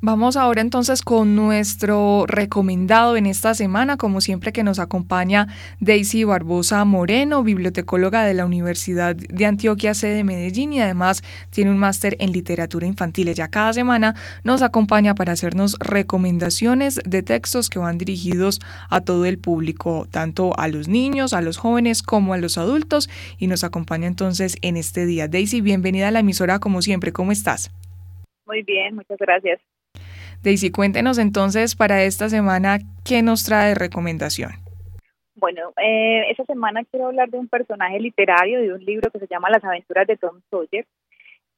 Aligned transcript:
Vamos 0.00 0.36
ahora 0.36 0.60
entonces 0.60 1.02
con 1.02 1.34
nuestro 1.34 2.24
recomendado 2.28 3.16
en 3.16 3.26
esta 3.26 3.52
semana, 3.54 3.96
como 3.96 4.20
siempre 4.20 4.52
que 4.52 4.62
nos 4.62 4.78
acompaña 4.78 5.48
Daisy 5.80 6.22
Barbosa 6.22 6.84
Moreno, 6.84 7.42
bibliotecóloga 7.42 8.22
de 8.22 8.32
la 8.32 8.46
Universidad 8.46 9.16
de 9.16 9.44
Antioquia, 9.44 9.94
sede 9.94 10.14
de 10.14 10.22
Medellín 10.22 10.72
y 10.72 10.80
además 10.80 11.22
tiene 11.50 11.72
un 11.72 11.78
máster 11.78 12.16
en 12.20 12.30
literatura 12.30 12.86
infantil. 12.86 13.34
Ya 13.34 13.48
cada 13.48 13.72
semana 13.72 14.14
nos 14.44 14.62
acompaña 14.62 15.16
para 15.16 15.32
hacernos 15.32 15.76
recomendaciones 15.80 17.00
de 17.04 17.24
textos 17.24 17.68
que 17.68 17.80
van 17.80 17.98
dirigidos 17.98 18.60
a 18.90 19.00
todo 19.00 19.26
el 19.26 19.38
público, 19.38 20.06
tanto 20.08 20.56
a 20.60 20.68
los 20.68 20.86
niños, 20.86 21.32
a 21.32 21.42
los 21.42 21.56
jóvenes 21.56 22.04
como 22.04 22.34
a 22.34 22.38
los 22.38 22.56
adultos 22.56 23.10
y 23.36 23.48
nos 23.48 23.64
acompaña 23.64 24.06
entonces 24.06 24.58
en 24.62 24.76
este 24.76 25.06
día. 25.06 25.26
Daisy, 25.26 25.60
bienvenida 25.60 26.06
a 26.06 26.12
la 26.12 26.20
emisora 26.20 26.60
como 26.60 26.82
siempre, 26.82 27.12
¿cómo 27.12 27.32
estás? 27.32 27.72
Muy 28.46 28.62
bien, 28.62 28.94
muchas 28.94 29.18
gracias. 29.18 29.58
Daisy, 30.42 30.70
cuéntenos 30.70 31.18
entonces 31.18 31.74
para 31.74 32.02
esta 32.04 32.28
semana 32.28 32.78
qué 33.04 33.22
nos 33.22 33.44
trae 33.44 33.74
recomendación. 33.74 34.52
Bueno, 35.34 35.72
eh, 35.76 36.30
esta 36.30 36.44
semana 36.44 36.84
quiero 36.84 37.06
hablar 37.06 37.28
de 37.30 37.38
un 37.38 37.48
personaje 37.48 38.00
literario, 38.00 38.60
de 38.60 38.72
un 38.72 38.84
libro 38.84 39.10
que 39.10 39.18
se 39.18 39.26
llama 39.28 39.50
Las 39.50 39.64
aventuras 39.64 40.06
de 40.06 40.16
Tom 40.16 40.40
Sawyer. 40.50 40.84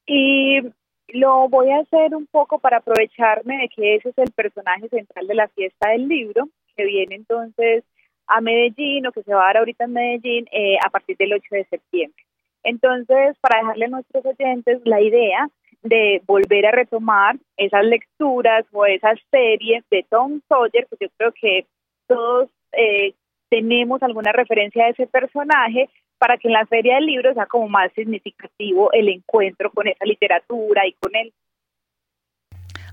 Y 0.05 0.61
lo 1.09 1.49
voy 1.49 1.71
a 1.71 1.79
hacer 1.79 2.15
un 2.15 2.27
poco 2.27 2.59
para 2.59 2.77
aprovecharme 2.77 3.57
de 3.57 3.69
que 3.69 3.95
ese 3.95 4.09
es 4.09 4.17
el 4.17 4.31
personaje 4.31 4.87
central 4.89 5.27
de 5.27 5.35
la 5.35 5.47
fiesta 5.49 5.89
del 5.89 6.07
libro, 6.07 6.47
que 6.75 6.85
viene 6.85 7.15
entonces 7.15 7.83
a 8.27 8.39
Medellín 8.41 9.07
o 9.07 9.11
que 9.11 9.23
se 9.23 9.33
va 9.33 9.43
a 9.43 9.47
dar 9.47 9.57
ahorita 9.57 9.85
en 9.85 9.93
Medellín 9.93 10.45
eh, 10.51 10.77
a 10.83 10.89
partir 10.89 11.17
del 11.17 11.33
8 11.33 11.43
de 11.51 11.65
septiembre. 11.65 12.23
Entonces, 12.63 13.35
para 13.41 13.59
dejarle 13.59 13.85
a 13.85 13.89
nuestros 13.89 14.25
oyentes 14.25 14.81
la 14.85 15.01
idea, 15.01 15.49
de 15.83 16.21
volver 16.25 16.65
a 16.65 16.71
retomar 16.71 17.37
esas 17.57 17.83
lecturas 17.85 18.65
o 18.71 18.85
esas 18.85 19.19
series 19.31 19.83
de 19.89 20.05
Tom 20.09 20.41
Sawyer, 20.47 20.87
pues 20.87 20.99
yo 21.01 21.07
creo 21.17 21.31
que 21.31 21.65
todos 22.07 22.49
eh, 22.73 23.13
tenemos 23.49 24.01
alguna 24.03 24.31
referencia 24.31 24.85
a 24.85 24.89
ese 24.89 25.07
personaje 25.07 25.89
para 26.17 26.37
que 26.37 26.47
en 26.47 26.53
la 26.53 26.65
feria 26.67 26.95
del 26.95 27.07
libro 27.07 27.33
sea 27.33 27.47
como 27.47 27.67
más 27.67 27.91
significativo 27.93 28.91
el 28.93 29.09
encuentro 29.09 29.71
con 29.71 29.87
esa 29.87 30.05
literatura 30.05 30.85
y 30.87 30.93
con 30.93 31.15
él. 31.15 31.33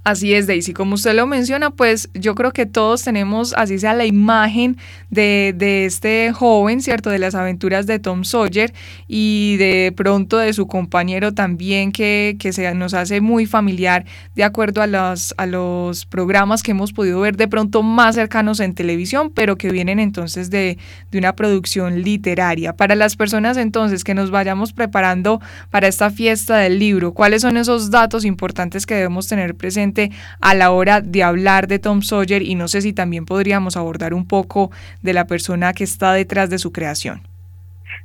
Así 0.08 0.32
es, 0.32 0.46
Daisy. 0.46 0.72
Como 0.72 0.94
usted 0.94 1.14
lo 1.14 1.26
menciona, 1.26 1.68
pues 1.68 2.08
yo 2.14 2.34
creo 2.34 2.52
que 2.52 2.64
todos 2.64 3.02
tenemos, 3.02 3.52
así 3.58 3.78
sea 3.78 3.92
la 3.92 4.06
imagen 4.06 4.78
de, 5.10 5.54
este 5.84 6.32
joven, 6.32 6.80
¿cierto? 6.80 7.10
De 7.10 7.18
las 7.18 7.34
aventuras 7.34 7.86
de 7.86 7.98
Tom 7.98 8.24
Sawyer 8.24 8.72
y 9.06 9.58
de 9.58 9.92
pronto 9.94 10.38
de 10.38 10.54
su 10.54 10.66
compañero 10.66 11.34
también 11.34 11.92
que, 11.92 12.36
que 12.38 12.54
se 12.54 12.74
nos 12.74 12.94
hace 12.94 13.20
muy 13.20 13.44
familiar 13.44 14.06
de 14.34 14.44
acuerdo 14.44 14.80
a 14.80 14.86
los, 14.86 15.34
a 15.36 15.44
los 15.44 16.06
programas 16.06 16.62
que 16.62 16.70
hemos 16.70 16.94
podido 16.94 17.20
ver 17.20 17.36
de 17.36 17.46
pronto 17.46 17.82
más 17.82 18.14
cercanos 18.14 18.60
en 18.60 18.72
televisión, 18.72 19.30
pero 19.34 19.56
que 19.56 19.70
vienen 19.70 19.98
entonces 19.98 20.48
de, 20.48 20.78
de 21.10 21.18
una 21.18 21.36
producción 21.36 22.00
literaria. 22.00 22.74
Para 22.74 22.94
las 22.94 23.14
personas 23.14 23.58
entonces 23.58 24.04
que 24.04 24.14
nos 24.14 24.30
vayamos 24.30 24.72
preparando 24.72 25.42
para 25.68 25.86
esta 25.86 26.08
fiesta 26.08 26.56
del 26.56 26.78
libro, 26.78 27.12
¿cuáles 27.12 27.42
son 27.42 27.58
esos 27.58 27.90
datos 27.90 28.24
importantes 28.24 28.86
que 28.86 28.94
debemos 28.94 29.28
tener 29.28 29.54
presentes? 29.54 29.97
A 30.40 30.54
la 30.54 30.70
hora 30.70 31.00
de 31.00 31.22
hablar 31.22 31.66
de 31.66 31.78
Tom 31.78 32.02
Sawyer 32.02 32.42
y 32.42 32.54
no 32.54 32.68
sé 32.68 32.80
si 32.80 32.92
también 32.92 33.26
podríamos 33.26 33.76
abordar 33.76 34.14
un 34.14 34.26
poco 34.26 34.70
de 35.02 35.12
la 35.12 35.26
persona 35.26 35.72
que 35.72 35.84
está 35.84 36.12
detrás 36.12 36.50
de 36.50 36.58
su 36.58 36.72
creación. 36.72 37.22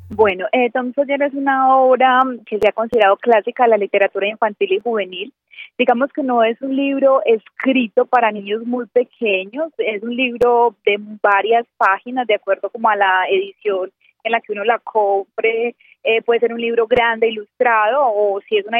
Bueno, 0.09 0.45
eh, 0.51 0.69
Tom 0.71 0.93
Sawyer 0.93 1.21
es 1.23 1.33
una 1.33 1.75
obra 1.75 2.21
que 2.45 2.59
se 2.59 2.67
ha 2.67 2.71
considerado 2.71 3.17
clásica 3.17 3.63
de 3.63 3.69
la 3.69 3.77
literatura 3.77 4.27
infantil 4.27 4.73
y 4.73 4.79
juvenil. 4.79 5.33
Digamos 5.77 6.11
que 6.13 6.21
no 6.21 6.43
es 6.43 6.61
un 6.61 6.75
libro 6.75 7.21
escrito 7.25 8.05
para 8.05 8.31
niños 8.31 8.63
muy 8.63 8.85
pequeños, 8.85 9.71
es 9.79 10.03
un 10.03 10.15
libro 10.15 10.75
de 10.85 10.97
varias 11.21 11.65
páginas, 11.77 12.27
de 12.27 12.35
acuerdo 12.35 12.69
como 12.69 12.89
a 12.89 12.95
la 12.95 13.23
edición 13.29 13.91
en 14.23 14.31
la 14.31 14.41
que 14.41 14.51
uno 14.51 14.63
la 14.63 14.79
compre. 14.79 15.75
Eh, 16.03 16.21
puede 16.21 16.41
ser 16.41 16.53
un 16.53 16.61
libro 16.61 16.85
grande, 16.85 17.29
ilustrado, 17.29 18.01
o 18.03 18.39
si 18.41 18.57
es 18.57 18.65
una, 18.67 18.79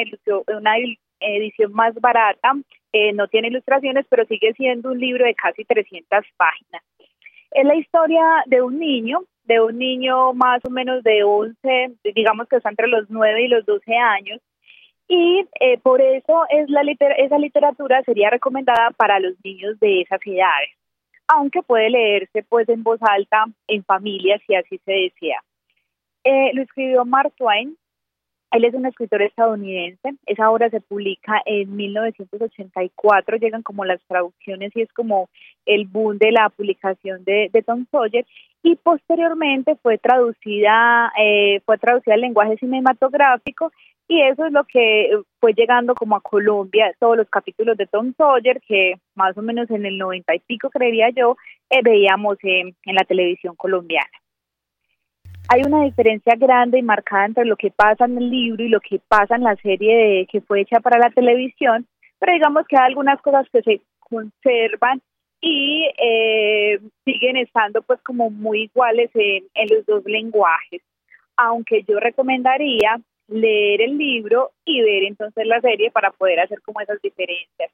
una 0.56 0.78
edición 1.24 1.74
más 1.74 1.94
barata, 1.96 2.54
eh, 2.92 3.14
no 3.14 3.28
tiene 3.28 3.48
ilustraciones, 3.48 4.06
pero 4.10 4.26
sigue 4.26 4.54
siendo 4.54 4.92
un 4.92 5.00
libro 5.00 5.26
de 5.26 5.36
casi 5.36 5.66
300 5.66 6.26
páginas. 6.38 6.84
Es 7.52 7.66
la 7.66 7.76
historia 7.76 8.24
de 8.46 8.62
un 8.62 8.80
niño, 8.80 9.24
de 9.44 9.62
un 9.62 9.78
niño 9.78 10.34
más 10.34 10.62
o 10.66 10.70
menos 10.70 11.04
de 11.04 11.24
11, 11.24 11.94
digamos 12.16 12.48
que 12.48 12.58
está 12.58 12.70
entre 12.70 12.88
los 12.88 13.10
9 13.10 13.44
y 13.44 13.48
los 13.48 13.66
12 13.66 13.96
años, 13.96 14.42
y 15.08 15.46
eh, 15.60 15.78
por 15.80 16.02
eso 16.02 16.46
es 16.50 16.70
la 16.70 16.82
esa 17.18 17.38
literatura 17.38 18.02
sería 18.04 18.30
recomendada 18.30 18.92
para 18.92 19.20
los 19.20 19.34
niños 19.44 19.80
de 19.80 20.02
esas 20.02 20.20
edades, 20.26 20.70
aunque 21.28 21.62
puede 21.62 21.90
leerse 21.90 22.44
pues 22.44 22.68
en 22.70 22.84
voz 22.84 23.00
alta 23.02 23.46
en 23.68 23.84
familia 23.84 24.40
si 24.48 24.56
así 24.56 24.80
se 24.86 24.92
desea. 24.92 25.44
Eh, 26.24 26.52
lo 26.54 26.62
escribió 26.62 27.04
Mark 27.06 27.34
Twain, 27.36 27.78
él 28.54 28.66
es 28.66 28.74
un 28.76 28.86
escritor 28.86 29.24
estadounidense, 29.24 30.14
esa 30.28 30.52
obra 30.52 30.70
se 30.70 30.80
publica 30.80 31.42
en 31.46 31.76
1984, 31.76 33.38
llegan 33.38 33.64
como 33.64 33.84
las 33.84 34.00
traducciones 34.08 34.72
y 34.76 34.82
es 34.82 34.94
como 34.94 35.30
el 35.66 35.86
boom 35.86 36.20
de 36.20 36.32
la 36.32 36.50
publicación 36.50 37.24
de, 37.24 37.50
Tom 37.66 37.88
Sawyer 37.92 38.26
y 38.62 38.76
posteriormente 38.76 39.76
fue 39.82 39.98
traducida, 39.98 41.12
eh, 41.20 41.62
fue 41.66 41.80
traducida 41.80 42.14
al 42.14 42.22
lenguaje 42.22 42.58
cinematográfico 42.58 43.72
y 44.08 44.22
eso 44.22 44.46
es 44.46 44.52
lo 44.52 44.66
que 44.66 45.10
fue 45.40 45.54
llegando 45.54 45.96
como 45.96 46.16
a 46.16 46.22
Colombia, 46.22 46.94
todos 47.00 47.18
los 47.18 47.30
capítulos 47.30 47.76
de 47.76 47.88
Tom 47.88 48.14
Sawyer 48.16 48.62
que 48.62 49.00
más 49.16 49.36
o 49.36 49.42
menos 49.42 49.72
en 49.72 49.88
el 49.88 49.98
noventa 49.98 50.36
y 50.36 50.40
pico 50.40 50.70
creería 50.70 51.10
yo 51.10 51.38
eh, 51.72 51.82
veíamos 51.84 52.38
en 52.44 52.76
la 52.86 53.04
televisión 53.04 53.56
colombiana 53.56 54.12
hay 55.50 55.62
una 55.66 55.84
diferencia 55.84 56.36
grande 56.36 56.80
y 56.80 56.84
marcada 56.84 57.26
entre 57.26 57.46
lo 57.46 57.56
que 57.56 57.72
pasa 57.72 58.06
en 58.06 58.18
el 58.18 58.30
libro 58.30 58.64
y 58.64 58.70
lo 58.70 58.80
que 58.80 59.00
pasa 59.08 59.36
en 59.36 59.44
la 59.44 59.56
serie 59.58 60.28
que 60.32 60.42
fue 60.42 60.62
hecha 60.62 60.80
para 60.80 60.98
la 60.98 61.10
televisión, 61.10 61.86
pero 62.20 62.34
digamos 62.34 62.66
que 62.68 62.78
hay 62.78 62.88
algunas 62.88 63.22
cosas 63.22 63.48
que 63.52 63.62
se 63.62 63.82
conservan 64.00 65.02
y 65.42 65.90
eh, 65.98 66.80
siguen 67.04 67.38
estando 67.38 67.82
pues 67.82 68.02
como 68.02 68.30
muy 68.30 68.64
iguales 68.64 69.12
en, 69.14 69.44
en 69.54 69.68
los 69.76 69.86
dos 69.86 70.04
lenguajes, 70.06 70.82
aunque 71.36 71.84
yo 71.84 72.00
recomendaría 72.00 73.02
leer 73.28 73.82
el 73.82 73.98
libro 73.98 74.52
y 74.66 74.82
ver 74.82 75.04
entonces 75.04 75.46
la 75.46 75.60
serie 75.62 75.92
para 75.92 76.12
poder 76.12 76.40
hacer 76.40 76.62
como 76.62 76.80
esas 76.82 77.02
diferencias. 77.02 77.72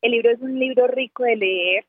El 0.00 0.12
libro 0.12 0.30
es 0.30 0.40
un 0.40 0.58
libro 0.58 0.88
rico 0.88 1.22
de 1.22 1.36
leer, 1.36 1.84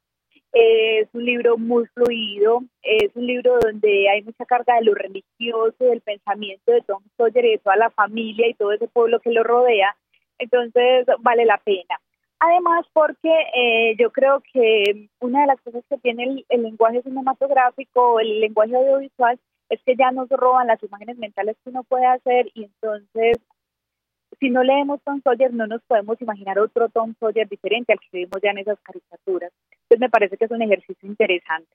es 0.53 1.09
un 1.14 1.25
libro 1.25 1.58
muy 1.58 1.86
fluido, 1.88 2.64
es 2.84 3.16
un 3.16 3.25
libro 3.25 3.58
donde 3.59 4.08
hay 4.09 4.22
mucha 4.22 4.46
carga 4.46 4.75
de 4.75 4.86
lo 4.86 4.94
religioso, 4.94 5.84
del 5.84 6.02
pensamiento 6.02 6.72
de 6.72 6.81
Tom 6.81 7.03
Sawyer 7.18 7.46
y 7.46 7.52
de 7.52 7.58
toda 7.58 7.75
la 7.75 7.90
familia 7.90 8.47
y 8.47 8.53
todo 8.53 8.72
ese 8.72 8.88
pueblo 8.88 9.19
que 9.19 9.31
lo 9.31 9.44
rodea. 9.44 9.96
Entonces 10.38 11.08
vale 11.19 11.46
la 11.46 11.58
pena. 11.58 12.00
Además, 12.40 12.86
porque 12.94 13.31
eh, 13.56 13.96
yo 13.97 14.12
creo 14.12 14.44
que 14.53 15.08
una 15.22 15.41
de 15.41 15.47
las 15.47 15.62
cosas 15.62 15.84
que 15.90 15.97
tiene 15.97 16.24
el, 16.24 16.46
el 16.50 16.64
lenguaje 16.64 17.02
cinematográfico, 17.02 18.20
el 18.20 18.41
lenguaje 18.41 18.75
audiovisual, 18.75 19.40
es 19.70 19.81
que 19.84 19.96
ya 19.96 20.12
nos 20.12 20.30
roban 20.30 20.68
las 20.68 20.84
imágenes 20.84 21.18
mentales 21.18 21.58
que 21.64 21.70
uno 21.70 21.84
puede 21.84 22.06
hacer 22.06 22.47
y 22.53 22.66
entonces 22.66 23.38
si 24.40 24.50
no 24.50 24.64
leemos 24.64 25.02
Tom 25.04 25.22
Sawyer, 25.22 25.54
no 25.54 25.68
nos 25.68 25.82
podemos 25.84 26.22
imaginar 26.22 26.60
otro 26.60 26.90
Tom 26.90 27.14
Sawyer 27.20 27.48
diferente 27.48 27.94
al 27.94 28.00
que 28.00 28.18
vimos 28.18 28.40
ya 28.42 28.52
en 28.52 28.60
esas 28.60 28.80
caricaturas. 28.82 29.52
Entonces 29.72 30.00
me 30.00 30.10
parece 30.10 30.38
que 30.38 30.46
es 30.46 30.52
un 30.52 30.62
ejercicio 30.62 31.08
interesante. 31.08 31.70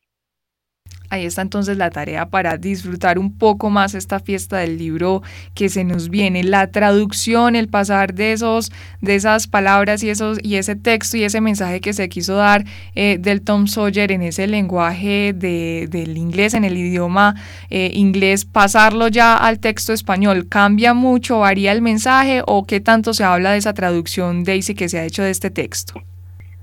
Ahí 1.11 1.25
está 1.25 1.41
entonces 1.41 1.79
la 1.79 1.89
tarea 1.89 2.27
para 2.27 2.59
disfrutar 2.59 3.19
un 3.19 3.37
poco 3.39 3.71
más 3.71 3.95
esta 3.95 4.21
fiesta 4.21 4.59
del 4.59 4.77
libro 4.77 5.23
que 5.55 5.71
se 5.71 5.83
nos 5.83 6.11
viene, 6.11 6.45
la 6.45 6.67
traducción, 6.67 7.57
el 7.57 7.69
pasar 7.69 8.13
de 8.13 8.33
esos, 8.33 8.71
de 9.01 9.15
esas 9.15 9.47
palabras 9.47 10.03
y 10.03 10.11
esos 10.11 10.39
y 10.43 10.57
ese 10.57 10.77
texto 10.77 11.17
y 11.17 11.25
ese 11.25 11.41
mensaje 11.41 11.81
que 11.81 11.95
se 11.95 12.11
quiso 12.11 12.35
dar 12.37 12.65
eh, 12.95 13.17
del 13.19 13.41
Tom 13.41 13.69
Sawyer 13.69 14.13
en 14.13 14.21
ese 14.21 14.47
lenguaje 14.47 15.33
de, 15.35 15.89
del 15.91 16.19
inglés, 16.19 16.53
en 16.53 16.65
el 16.65 16.77
idioma 16.77 17.35
eh, 17.71 17.91
inglés, 17.95 18.45
pasarlo 18.45 19.09
ya 19.09 19.35
al 19.37 19.61
texto 19.61 19.95
español, 19.95 20.47
cambia 20.49 20.93
mucho, 20.93 21.41
varía 21.41 21.73
el 21.73 21.81
mensaje 21.81 22.43
o 22.47 22.67
qué 22.67 22.81
tanto 22.81 23.15
se 23.15 23.25
habla 23.25 23.53
de 23.53 23.59
esa 23.59 23.73
traducción 23.73 24.45
Daisy 24.45 24.75
que 24.75 24.91
se 24.91 24.99
ha 24.99 25.05
hecho 25.05 25.23
de 25.23 25.31
este 25.31 25.51
texto. 25.51 25.95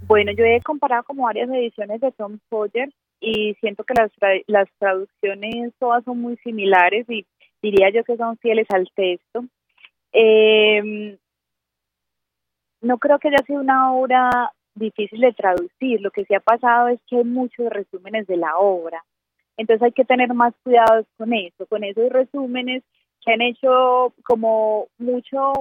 Bueno, 0.08 0.32
yo 0.38 0.44
he 0.46 0.62
comparado 0.62 1.04
como 1.04 1.24
varias 1.24 1.50
ediciones 1.50 2.00
de 2.00 2.12
Tom 2.12 2.38
Sawyer 2.52 2.90
y 3.26 3.56
siento 3.56 3.84
que 3.84 3.96
las, 3.96 4.12
las 4.46 4.70
traducciones 4.78 5.74
todas 5.80 6.04
son 6.04 6.22
muy 6.22 6.38
similares 6.38 7.10
y 7.10 7.26
diría 7.60 7.90
yo 7.90 8.04
que 8.04 8.18
son 8.18 8.38
fieles 8.38 8.68
al 8.70 8.88
texto. 8.94 9.46
Eh, 10.14 11.18
no 12.82 13.00
creo 13.00 13.18
que 13.18 13.30
haya 13.30 13.44
sido 13.48 13.62
una 13.62 13.94
obra 13.94 14.30
difícil 14.76 15.22
de 15.22 15.34
traducir, 15.34 16.02
lo 16.02 16.12
que 16.12 16.24
sí 16.26 16.36
ha 16.36 16.40
pasado 16.40 16.90
es 16.90 17.00
que 17.08 17.18
hay 17.18 17.24
muchos 17.24 17.68
resúmenes 17.70 18.28
de 18.28 18.38
la 18.38 18.58
obra, 18.58 19.04
entonces 19.58 19.82
hay 19.82 19.92
que 19.94 20.06
tener 20.06 20.32
más 20.34 20.54
cuidado 20.64 21.06
con 21.18 21.34
eso, 21.34 21.66
con 21.66 21.84
esos 21.84 22.10
resúmenes 22.12 22.84
que 23.26 23.32
han 23.32 23.42
hecho 23.42 24.14
como 24.24 24.88
mucho, 25.00 25.54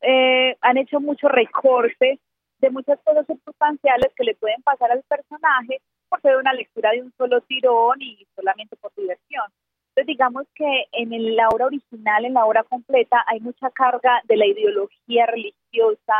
eh, 0.00 0.56
han 0.62 0.78
hecho 0.78 1.00
mucho 1.00 1.28
recorte 1.28 2.18
de 2.60 2.70
muchas 2.70 2.98
cosas 3.04 3.26
circunstanciales 3.26 4.12
que 4.16 4.24
le 4.24 4.36
pueden 4.36 4.62
pasar 4.62 4.90
al 4.90 5.02
personaje 5.02 5.82
por 6.08 6.20
ser 6.20 6.36
una 6.36 6.52
lectura 6.52 6.90
de 6.90 7.02
un 7.02 7.12
solo 7.16 7.40
tirón 7.42 8.00
y 8.00 8.26
solamente 8.34 8.76
por 8.76 8.92
diversión. 8.94 9.44
Entonces 9.88 10.06
digamos 10.06 10.46
que 10.56 10.86
en 10.92 11.36
la 11.36 11.48
obra 11.48 11.66
original, 11.66 12.24
en 12.24 12.34
la 12.34 12.44
obra 12.44 12.64
completa, 12.64 13.24
hay 13.28 13.38
mucha 13.40 13.70
carga 13.70 14.20
de 14.24 14.36
la 14.36 14.46
ideología 14.46 15.26
religiosa, 15.26 16.16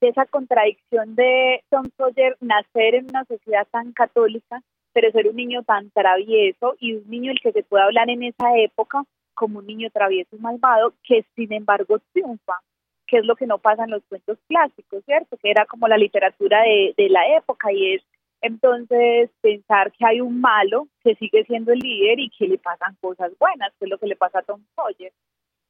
de 0.00 0.08
esa 0.08 0.26
contradicción 0.26 1.14
de 1.14 1.62
Tom 1.70 1.86
Sawyer 1.96 2.36
nacer 2.40 2.94
en 2.94 3.06
una 3.10 3.24
sociedad 3.24 3.66
tan 3.70 3.92
católica, 3.92 4.62
pero 4.92 5.10
ser 5.10 5.28
un 5.28 5.36
niño 5.36 5.62
tan 5.64 5.90
travieso 5.90 6.76
y 6.78 6.94
un 6.94 7.10
niño 7.10 7.32
el 7.32 7.40
que 7.40 7.52
se 7.52 7.62
puede 7.62 7.84
hablar 7.84 8.08
en 8.10 8.22
esa 8.22 8.56
época 8.56 9.02
como 9.34 9.58
un 9.58 9.66
niño 9.66 9.90
travieso 9.90 10.36
y 10.36 10.38
malvado, 10.38 10.94
que 11.02 11.24
sin 11.34 11.52
embargo 11.52 11.98
triunfa, 12.12 12.60
que 13.06 13.18
es 13.18 13.24
lo 13.24 13.34
que 13.36 13.46
no 13.46 13.58
pasa 13.58 13.84
en 13.84 13.90
los 13.90 14.04
cuentos 14.04 14.38
clásicos, 14.48 15.04
¿cierto? 15.04 15.36
Que 15.38 15.50
era 15.50 15.66
como 15.66 15.88
la 15.88 15.98
literatura 15.98 16.62
de, 16.62 16.94
de 16.96 17.08
la 17.08 17.36
época 17.36 17.72
y 17.72 17.94
es 17.94 18.02
entonces, 18.42 19.30
pensar 19.42 19.92
que 19.92 20.06
hay 20.06 20.20
un 20.20 20.40
malo 20.40 20.88
que 21.04 21.14
sigue 21.16 21.44
siendo 21.44 21.72
el 21.72 21.78
líder 21.78 22.18
y 22.20 22.30
que 22.30 22.48
le 22.48 22.58
pasan 22.58 22.96
cosas 23.00 23.32
buenas, 23.38 23.72
que 23.78 23.84
es 23.84 23.90
lo 23.90 23.98
que 23.98 24.06
le 24.06 24.16
pasa 24.16 24.38
a 24.38 24.42
Tom 24.42 24.62
Sawyer, 24.74 25.12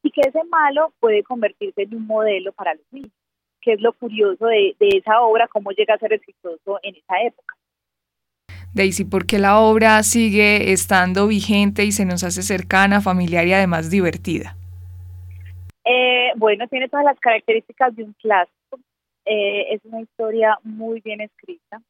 y 0.03 0.11
que 0.11 0.21
ese 0.21 0.45
malo 0.45 0.93
puede 1.01 1.23
convertirse 1.25 1.83
en 1.83 1.97
un 1.97 2.07
modelo 2.07 2.53
para 2.53 2.75
los 2.75 2.85
niños, 2.93 3.11
que 3.61 3.73
es 3.73 3.81
lo 3.81 3.93
curioso 3.93 4.47
de, 4.47 4.77
esa 4.81 5.21
obra, 5.21 5.49
cómo 5.49 5.73
llega 5.73 5.95
a 5.95 5.99
ser 5.99 6.13
exitoso 6.13 6.79
en 6.83 6.95
esa 6.95 7.21
época. 7.23 7.57
Daisy, 8.73 9.05
¿por 9.05 9.27
qué 9.27 9.41
la 9.41 9.59
obra 9.59 10.01
sigue 10.05 10.73
estando 10.73 11.27
vigente 11.27 11.85
y 11.85 11.91
se 11.91 12.05
nos 12.05 12.23
hace 12.23 12.43
cercana, 12.43 13.01
familiar 13.01 13.45
y 13.49 13.53
además 13.53 13.91
divertida? 13.91 14.57
Eh, 15.85 16.31
bueno, 16.37 16.69
tiene 16.69 16.89
todas 16.89 17.05
las 17.05 17.19
características 17.19 17.97
de 17.97 18.05
un 18.05 18.13
clásico. 18.13 18.79
Eh, 19.25 19.75
es 19.75 19.81
una 19.85 20.01
historia 20.01 20.57
muy 20.63 21.01
bien 21.01 21.21
escrita 21.21 21.83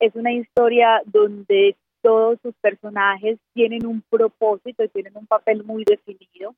es 0.00 0.14
una 0.14 0.32
historia 0.32 1.02
donde 1.06 1.76
todos 2.02 2.38
sus 2.42 2.54
personajes 2.56 3.38
tienen 3.52 3.86
un 3.86 4.02
propósito 4.02 4.84
y 4.84 4.88
tienen 4.88 5.16
un 5.16 5.26
papel 5.26 5.64
muy 5.64 5.84
definido. 5.84 6.54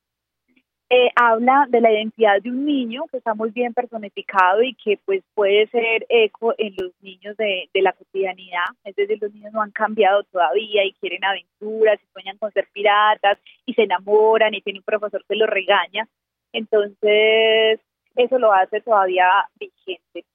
Eh, 0.91 1.11
habla 1.15 1.67
de 1.69 1.81
la 1.81 1.91
identidad 1.91 2.41
de 2.41 2.49
un 2.49 2.65
niño 2.65 3.05
que 3.11 3.17
está 3.17 3.35
muy 3.35 3.51
bien 3.51 3.75
personificado 3.75 4.63
y 4.63 4.73
que 4.73 4.97
pues 5.05 5.23
puede 5.35 5.67
ser 5.67 6.05
eco 6.09 6.55
en 6.57 6.73
los 6.77 6.91
niños 7.01 7.37
de, 7.37 7.69
de 7.71 7.81
la 7.83 7.93
cotidianidad, 7.93 8.65
es 8.83 8.95
decir, 8.95 9.19
los 9.21 9.31
niños 9.31 9.53
no 9.53 9.61
han 9.61 9.69
cambiado 9.69 10.23
todavía 10.23 10.83
y 10.83 10.93
quieren 10.93 11.23
aventuras 11.23 11.99
y 12.01 12.11
sueñan 12.11 12.39
con 12.39 12.51
ser 12.53 12.67
piratas 12.73 13.37
y 13.67 13.75
se 13.75 13.83
enamoran 13.83 14.55
y 14.55 14.61
tiene 14.61 14.79
un 14.79 14.85
profesor 14.85 15.23
que 15.29 15.35
los 15.35 15.47
regaña, 15.47 16.07
entonces 16.53 17.79
eso 18.15 18.39
lo 18.39 18.51
hace 18.51 18.81
todavía 18.81 19.29
vigente. 19.59 20.25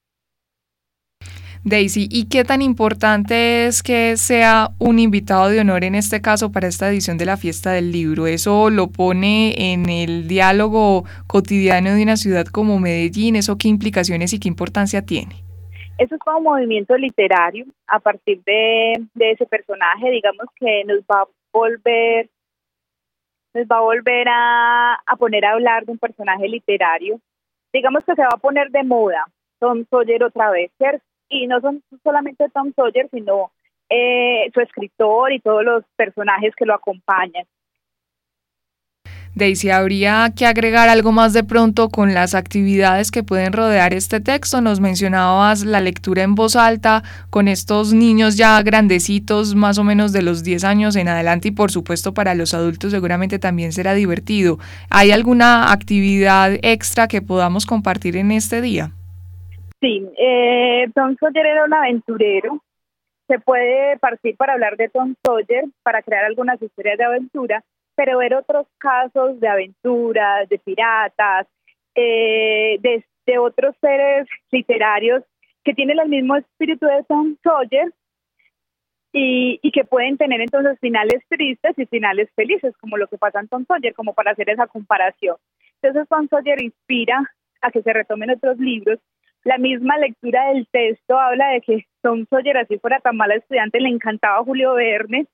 Daisy, 1.67 2.09
¿y 2.11 2.29
qué 2.29 2.45
tan 2.45 2.61
importante 2.61 3.65
es 3.65 3.83
que 3.83 4.19
sea 4.19 4.69
un 4.79 4.99
invitado 4.99 5.49
de 5.49 5.61
honor 5.61 5.83
en 5.85 5.95
este 5.95 6.21
caso 6.21 6.53
para 6.53 6.69
esta 6.69 6.91
edición 6.91 7.17
de 7.17 7.25
la 7.25 7.39
fiesta 7.39 7.73
del 7.73 7.91
libro? 7.91 8.27
¿Eso 8.27 8.69
lo 8.69 8.89
pone 8.89 9.73
en 9.73 9.89
el 9.89 10.29
diálogo 10.29 11.05
cotidiano 11.27 11.95
de 11.95 12.03
una 12.03 12.19
ciudad 12.19 12.45
como 12.45 12.79
Medellín? 12.79 13.35
¿Eso 13.35 13.57
qué 13.57 13.69
implicaciones 13.69 14.35
y 14.35 14.41
qué 14.41 14.49
importancia 14.49 15.07
tiene? 15.07 15.37
Eso 15.97 16.17
es 16.17 16.21
como 16.21 16.37
un 16.37 16.45
movimiento 16.45 16.99
literario 16.99 17.65
a 17.87 17.99
partir 17.99 18.43
de, 18.45 18.93
ese 19.19 19.47
personaje, 19.47 20.11
digamos 20.11 20.47
que 20.57 20.85
nos 20.85 20.99
va 21.01 21.23
a 21.23 21.29
volver 21.51 22.29
nos 23.55 23.67
va 23.67 23.79
a 23.79 23.83
volver 23.83 24.29
a, 24.29 24.95
a 24.97 25.17
poner 25.17 25.47
a 25.47 25.53
hablar 25.53 25.87
de 25.87 25.93
un 25.93 25.99
personaje 25.99 26.47
literario. 26.47 27.21
Digamos 27.73 28.05
que 28.05 28.15
se 28.15 28.21
va 28.21 28.31
a 28.35 28.39
poner 28.39 28.71
de 28.71 28.83
moda 28.83 29.25
Tom 29.61 29.87
Sawyer 29.89 30.25
otra 30.25 30.51
vez, 30.51 30.71
¿cierto? 30.77 31.03
Y 31.29 31.47
no 31.47 31.61
son 31.61 31.82
solamente 32.03 32.49
Tom 32.50 32.73
Sawyer, 32.75 33.09
sino 33.11 33.50
eh, 33.91 34.50
su 34.53 34.61
escritor 34.61 35.32
y 35.32 35.41
todos 35.41 35.65
los 35.65 35.85
personajes 35.97 36.55
que 36.56 36.67
lo 36.67 36.75
acompañan. 36.75 37.47
Daisy, 39.37 39.71
¿habría 39.71 40.32
que 40.37 40.47
agregar 40.47 40.88
algo 40.88 41.11
más 41.11 41.32
de 41.32 41.43
pronto 41.43 41.88
con 41.88 42.15
las 42.15 42.37
actividades 42.37 43.11
que 43.11 43.25
pueden 43.25 43.53
rodear 43.53 43.93
este 43.93 44.21
texto? 44.21 44.61
Nos 44.61 44.79
mencionabas 44.79 45.65
la 45.65 45.81
lectura 45.81 46.23
en 46.23 46.37
voz 46.37 46.55
alta 46.55 47.03
con 47.31 47.49
estos 47.49 47.93
niños 47.93 48.37
ya 48.37 48.62
grandecitos, 48.62 49.56
más 49.56 49.79
o 49.79 49.82
menos 49.82 50.12
de 50.12 50.23
los 50.23 50.44
10 50.44 50.62
años 50.62 50.94
en 50.94 51.09
adelante 51.09 51.49
y 51.49 51.50
por 51.50 51.73
supuesto 51.73 52.15
para 52.15 52.37
los 52.37 52.55
adultos 52.55 52.93
seguramente 52.93 53.41
también 53.41 53.73
será 53.73 53.93
divertido. 53.94 54.61
¿Hay 54.88 55.11
alguna 55.11 55.73
actividad 55.73 56.53
extra 56.62 57.09
que 57.09 57.20
podamos 57.20 57.67
compartir 57.67 58.17
en 58.17 58.31
este 58.31 58.61
día? 58.61 58.93
Sí, 59.85 60.03
eh, 60.17 60.89
Tom 60.95 61.15
Sawyer 61.21 61.45
era 61.45 61.65
un 61.65 61.75
aventurero. 61.75 62.59
Se 63.29 63.39
puede 63.39 63.99
partir 63.99 64.35
para 64.35 64.55
hablar 64.55 64.79
de 64.79 64.89
Tom 64.89 65.15
Sawyer, 65.23 65.67
para 65.83 66.01
crear 66.01 66.25
algunas 66.25 66.61
historias 66.63 66.97
de 66.97 67.05
aventura, 67.05 67.63
pero 67.95 68.17
ver 68.17 68.35
otros 68.35 68.67
casos 68.79 69.39
de 69.41 69.47
aventuras, 69.47 70.49
de 70.49 70.59
piratas, 70.59 71.47
eh, 71.95 72.79
de, 72.81 73.39
otros 73.39 73.77
seres 73.79 74.27
literarios 74.51 75.23
que 75.63 75.75
tienen 75.75 76.01
el 76.01 76.09
mismo 76.09 76.37
espíritu 76.37 76.87
de 76.87 77.05
Tom 77.07 77.37
Sawyer 77.43 77.93
y, 79.13 79.61
y, 79.63 79.71
que 79.71 79.85
pueden 79.85 80.17
tener 80.17 80.41
entonces 80.41 80.79
finales 80.81 81.23
tristes 81.29 81.79
y 81.79 81.85
finales 81.85 82.31
felices, 82.35 82.75
como 82.79 82.97
lo 82.97 83.07
que 83.07 83.19
pasa 83.19 83.41
en 83.41 83.49
Tom 83.49 83.67
Sawyer, 83.67 83.93
como 83.93 84.15
para 84.15 84.31
hacer 84.31 84.49
esa 84.49 84.67
comparación. 84.67 85.37
Entonces 85.83 86.09
Tom 86.09 86.27
Sawyer 86.29 86.63
inspira 86.63 87.23
a 87.61 87.71
que 87.71 87.83
se 87.83 87.93
retomen 87.93 88.31
otros 88.31 88.57
libros 88.59 88.99
la 89.44 89.58
misma 89.58 89.99
lectura 89.99 90.49
del 90.49 90.67
texto 90.69 91.19
habla 91.19 91.49
de 91.50 91.61
que 91.61 91.87
Tom 92.02 92.26
Sawyer, 92.29 92.56
así 92.56 92.79
fuera 92.79 93.00
tan 93.00 93.17
mala 93.17 93.35
estudiante, 93.35 93.79
le 93.81 93.91
encantaba 93.91 94.43
Julio 94.43 94.75
Verne, 94.75 95.26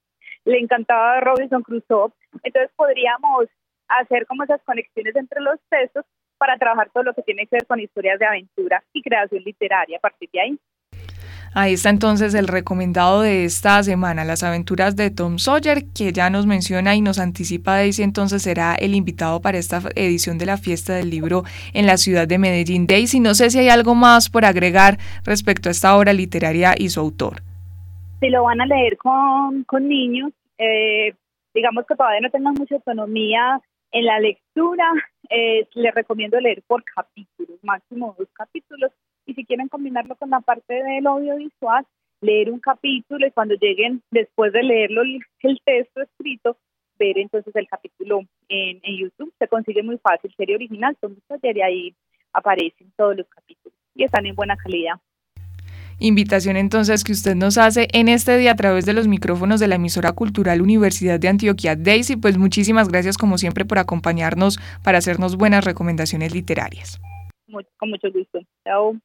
le 0.44 0.58
encantaba 0.58 1.20
Robinson 1.20 1.62
Crusoe. 1.62 2.12
Entonces 2.42 2.70
podríamos 2.76 3.46
hacer 3.88 4.26
como 4.26 4.44
esas 4.44 4.60
conexiones 4.62 5.14
entre 5.16 5.40
los 5.40 5.58
textos 5.68 6.04
para 6.38 6.56
trabajar 6.56 6.90
todo 6.90 7.04
lo 7.04 7.14
que 7.14 7.22
tiene 7.22 7.46
que 7.46 7.56
ver 7.56 7.66
con 7.66 7.80
historias 7.80 8.18
de 8.18 8.26
aventura 8.26 8.82
y 8.92 9.02
creación 9.02 9.42
literaria 9.44 9.98
a 9.98 10.00
partir 10.00 10.28
de 10.32 10.40
ahí. 10.40 10.58
Ahí 11.52 11.72
está 11.72 11.90
entonces 11.90 12.34
el 12.34 12.46
recomendado 12.46 13.22
de 13.22 13.44
esta 13.44 13.82
semana, 13.82 14.24
Las 14.24 14.44
aventuras 14.44 14.94
de 14.94 15.10
Tom 15.10 15.38
Sawyer, 15.38 15.84
que 15.92 16.12
ya 16.12 16.30
nos 16.30 16.46
menciona 16.46 16.94
y 16.94 17.00
nos 17.00 17.18
anticipa 17.18 17.74
Daisy, 17.74 18.04
entonces 18.04 18.42
será 18.42 18.76
el 18.76 18.94
invitado 18.94 19.40
para 19.40 19.58
esta 19.58 19.82
edición 19.96 20.38
de 20.38 20.46
la 20.46 20.58
fiesta 20.58 20.94
del 20.94 21.10
libro 21.10 21.42
en 21.74 21.86
la 21.86 21.96
ciudad 21.96 22.28
de 22.28 22.38
Medellín. 22.38 22.86
Daisy, 22.86 23.18
no 23.18 23.34
sé 23.34 23.50
si 23.50 23.58
hay 23.58 23.68
algo 23.68 23.96
más 23.96 24.30
por 24.30 24.44
agregar 24.44 24.98
respecto 25.24 25.68
a 25.68 25.72
esta 25.72 25.96
obra 25.96 26.12
literaria 26.12 26.74
y 26.78 26.88
su 26.88 27.00
autor. 27.00 27.42
Si 28.20 28.28
lo 28.28 28.44
van 28.44 28.60
a 28.60 28.66
leer 28.66 28.96
con, 28.96 29.64
con 29.64 29.88
niños, 29.88 30.30
eh, 30.56 31.14
digamos 31.52 31.84
que 31.84 31.96
todavía 31.96 32.20
no 32.20 32.30
tengan 32.30 32.54
mucha 32.54 32.76
autonomía 32.76 33.60
en 33.90 34.04
la 34.04 34.20
lectura, 34.20 34.84
eh, 35.28 35.66
les 35.74 35.94
recomiendo 35.94 36.38
leer 36.38 36.62
por 36.68 36.84
capítulos, 36.84 37.58
máximo 37.64 38.14
dos 38.16 38.28
capítulos, 38.34 38.92
si 39.40 39.46
quieren 39.46 39.68
combinarlo 39.68 40.16
con 40.16 40.28
la 40.28 40.40
parte 40.40 40.74
del 40.74 41.06
audiovisual, 41.06 41.86
leer 42.20 42.50
un 42.50 42.60
capítulo 42.60 43.26
y 43.26 43.30
cuando 43.30 43.54
lleguen 43.54 44.02
después 44.10 44.52
de 44.52 44.62
leerlo 44.62 45.00
el, 45.02 45.60
texto 45.64 46.02
escrito, 46.02 46.58
ver 46.98 47.16
entonces 47.16 47.54
el 47.56 47.66
capítulo 47.66 48.20
en, 48.50 48.80
YouTube. 48.82 49.32
Se 49.38 49.48
consigue 49.48 49.82
muy 49.82 49.96
fácil, 49.96 50.30
serie 50.36 50.56
original, 50.56 50.94
son 51.00 51.16
y 51.42 51.60
ahí 51.62 51.94
aparecen 52.34 52.92
todos 52.98 53.16
los 53.16 53.26
capítulos 53.28 53.74
y 53.94 54.04
están 54.04 54.26
en 54.26 54.34
buena 54.34 54.58
calidad. 54.58 54.96
Invitación 55.98 56.56
entonces 56.58 57.02
que 57.02 57.12
usted 57.12 57.34
nos 57.34 57.56
hace 57.56 57.88
en 57.92 58.08
este 58.08 58.36
día 58.36 58.52
a 58.52 58.56
través 58.56 58.84
de 58.84 58.92
los 58.92 59.08
micrófonos 59.08 59.58
de 59.58 59.68
la 59.68 59.76
emisora 59.76 60.12
cultural 60.12 60.60
Universidad 60.60 61.18
de 61.18 61.28
Antioquia. 61.28 61.76
Daisy, 61.76 62.16
pues 62.16 62.36
muchísimas 62.36 62.88
gracias 62.88 63.16
como 63.16 63.38
siempre 63.38 63.64
por 63.64 63.78
acompañarnos 63.78 64.58
para 64.84 64.98
hacernos 64.98 65.36
buenas 65.36 65.64
recomendaciones 65.64 66.34
literarias. 66.34 67.00
con 67.78 67.90
mucho 67.90 68.12
gusto. 68.12 68.40
Chao. 68.64 69.00